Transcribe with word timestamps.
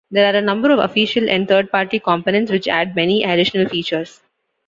There 0.09 0.33
are 0.33 0.35
a 0.35 0.41
number 0.41 0.71
of 0.71 0.79
official 0.79 1.29
and 1.29 1.47
third-party 1.47 1.99
components 1.99 2.51
which 2.51 2.67
add 2.67 2.95
many 2.95 3.23
additional 3.23 3.69
features. 3.69 4.19